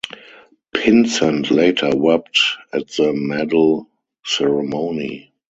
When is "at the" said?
2.73-3.13